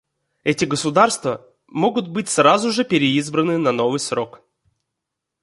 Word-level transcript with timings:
Эти 0.43 0.65
государства 0.65 1.45
могут 1.67 2.07
быть 2.07 2.27
сразу 2.27 2.71
же 2.71 2.83
переизбраны 2.83 3.59
на 3.59 3.71
новый 3.71 3.99
срок. 3.99 4.41